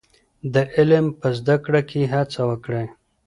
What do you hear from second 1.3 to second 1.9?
زده کړه